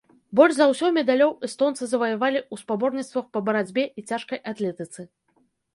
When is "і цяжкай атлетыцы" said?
3.99-5.01